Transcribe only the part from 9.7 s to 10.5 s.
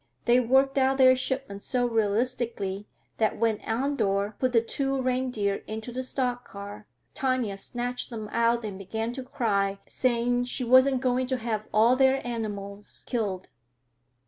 saying